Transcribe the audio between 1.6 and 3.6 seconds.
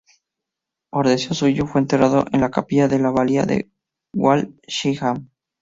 fue enterrado en la capilla de la abadía